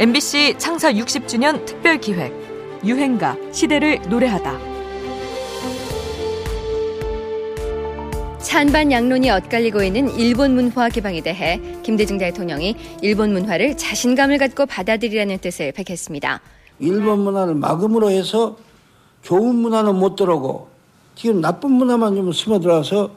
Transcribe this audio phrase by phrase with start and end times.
[0.00, 2.32] MBC 창사 60주년 특별 기획
[2.82, 4.58] 유행가 시대를 노래하다.
[8.38, 15.36] 찬반 양론이 엇갈리고 있는 일본 문화 개방에 대해 김대중 대통령이 일본 문화를 자신감을 갖고 받아들이라는
[15.36, 16.40] 뜻을 밝혔습니다.
[16.78, 18.56] 일본 문화를 막음으로 해서
[19.20, 20.68] 좋은 문화는 못 들어오고
[21.14, 23.10] 지금 나쁜 문화만 좀 스며들어서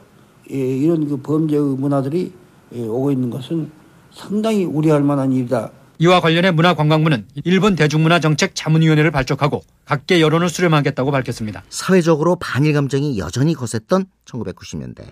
[0.50, 2.30] 예, 이런 그 범죄 문화들이
[2.74, 3.70] 예, 오고 있는 것은
[4.12, 5.70] 상당히 우려할 만한 일이다.
[5.98, 11.62] 이와 관련해 문화관광부는 일본 대중문화정책 자문위원회를 발족하고 각계 여론을 수렴하겠다고 밝혔습니다.
[11.68, 15.04] 사회적으로 반일 감정이 여전히 거셌던 1990년대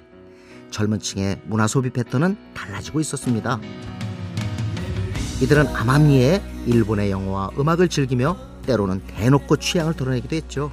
[0.70, 3.60] 젊은 층의 문화 소비 패턴은 달라지고 있었습니다.
[5.40, 10.72] 이들은 암암리에 일본의 영화와 음악을 즐기며 때로는 대놓고 취향을 드러내기도 했죠.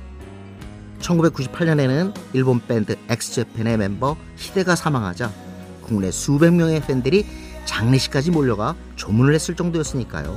[0.99, 5.31] 1998년에는 일본 밴드 엑스제팬의 멤버 히데가 사망하자
[5.81, 7.25] 국내 수백 명의 팬들이
[7.69, 10.35] 장례식까지 몰려가 조문을 했을 정도였으니까요.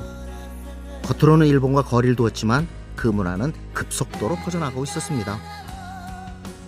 [1.03, 5.41] 겉으로는 일본과 거리를 두었지만 그 문화는 급속도로 퍼져나가고 있었습니다.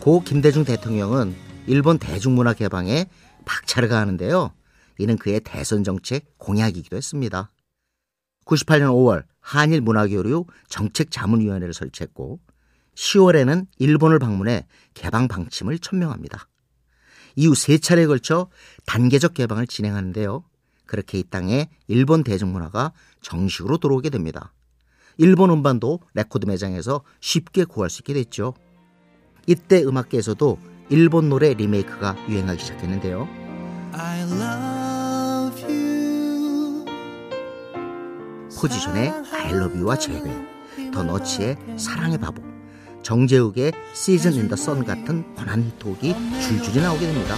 [0.01, 3.07] 고 김대중 대통령은 일본 대중문화 개방에
[3.45, 4.53] 박차를 가하는데요.
[4.99, 7.51] 이는 그의 대선 정책 공약이기도 했습니다.
[8.47, 12.41] 98년 5월 한일 문화교류 정책 자문위원회를 설치했고
[12.95, 16.49] 10월에는 일본을 방문해 개방 방침을 천명합니다.
[17.37, 18.49] 이후 세 차례에 걸쳐
[18.87, 20.45] 단계적 개방을 진행하는데요.
[20.87, 24.53] 그렇게 이 땅에 일본 대중문화가 정식으로 들어오게 됩니다.
[25.17, 28.55] 일본 음반도 레코드 매장에서 쉽게 구할 수 있게 됐죠.
[29.47, 30.59] 이때 음악계에서도
[30.91, 33.29] 일본 노래 리메이크가 유행하기 시작했는데요.
[38.61, 40.23] 포지션의 I love you와 제외,
[40.91, 42.43] 더 넛츠의 사랑의 바보,
[43.03, 47.35] 정재욱의 Season in the Sun 같은 번안 히트곡이 줄줄이 나오게 됩니다.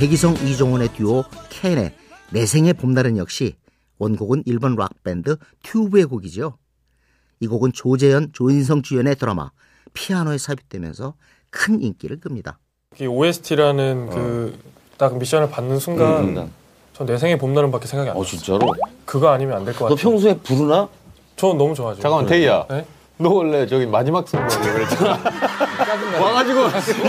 [0.00, 1.92] 배기성 이종원의 듀오 캔의
[2.30, 3.56] 내 생에 봄날은 역시
[3.98, 6.56] 원곡은 일본 락밴드 튜브의 곡이죠.
[7.40, 9.50] 이 곡은 조재현, 조인성 주연의 드라마
[9.92, 11.12] 피아노에 삽입되면서
[11.50, 12.58] 큰 인기를 끕니다.
[12.98, 14.14] OST라는 어.
[14.96, 16.50] 그딱 미션을 받는 순간 음, 음.
[16.94, 18.20] 전내 생의 봄날은 밖에 생각이 안 나.
[18.20, 18.72] 어 진짜로?
[19.04, 19.94] 그거 아니면 안 될 것 같아.
[19.94, 20.88] 너 평소에 부르나?
[21.36, 22.00] 저 너무 좋아하죠.
[22.00, 22.66] 잠깐만 태희야.
[22.70, 22.86] 네?
[23.20, 25.18] 너 원래 저기 마지막 승부 그랬잖아.
[26.20, 26.60] 와가지고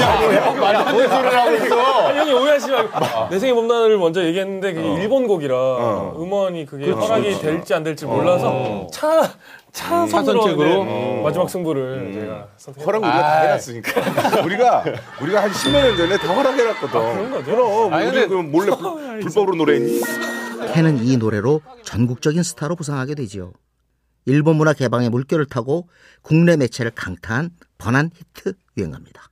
[0.01, 2.07] 야, 말도 뭔 소리를 하고 있어.
[2.07, 2.99] 아니 형이 오해하지 말고
[3.29, 4.97] 내 생의 봄날을 먼저 얘기했는데 그게 어.
[4.97, 6.13] 일본 곡이라 어.
[6.17, 7.41] 음원이 그게 그렇지, 허락이 그렇지.
[7.41, 8.87] 될지 안 될지 몰라서 어.
[8.91, 9.31] 차.
[9.71, 11.23] 차 선택으로 음.
[11.23, 12.13] 마지막 승부를 음.
[12.13, 12.85] 제가 선택.
[12.85, 14.01] 허락 우리가 다 해놨으니까.
[14.43, 14.83] 우리가
[15.21, 16.99] 우리가 한 10몇 년 전에 다 허락해놨거든.
[16.99, 17.45] 아, 그런 거죠?
[17.45, 18.69] 그럼 아니, 우리 그럼 몰래
[19.21, 20.01] 불법으로 노래했니?
[20.73, 23.53] 캔은 이 노래로 전국적인 스타로 부상하게 되지요.
[24.25, 25.89] 일본 문화 개방의 물결을 타고
[26.21, 29.29] 국내 매체를 강타한 번안 히트 유행합니다.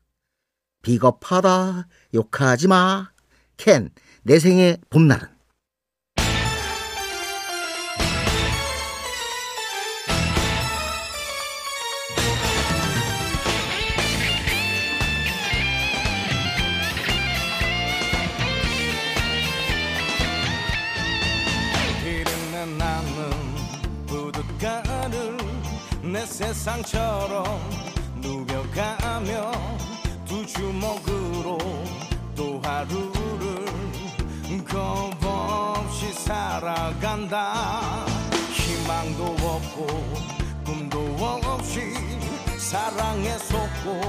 [0.82, 3.12] 비겁하다, 욕하지 마,
[3.58, 3.90] 캔,
[4.24, 5.39] 내 생의 봄날은.
[26.12, 27.46] 내 세상처럼
[28.16, 29.52] 누벼가며
[30.26, 31.60] 두 주먹으로
[32.36, 33.68] 또 하루를
[34.66, 38.06] 겁없이 살아간다.
[38.54, 39.88] 희망도 없고
[40.66, 41.94] 꿈도 없이
[42.58, 44.02] 사랑에 속고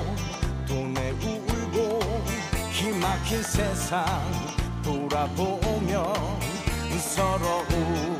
[0.66, 2.00] 돈에 울고
[2.72, 4.06] 기막힌 세상
[4.82, 6.14] 돌아보며
[6.98, 8.19] 서러움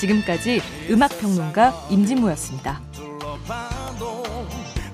[0.00, 2.80] 지금까지 음악평론가 임진모였습니다.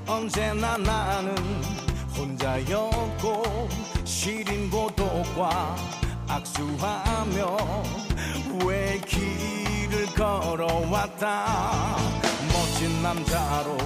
[0.04, 1.32] 언제나 나는
[2.16, 3.68] 혼자였고
[4.04, 5.76] 시린 고독과
[6.26, 7.56] 악수하며
[8.64, 11.96] 왜 길을 걸어왔다
[12.52, 13.76] 멋진 남자로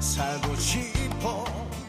[0.00, 0.95] 살고 싶어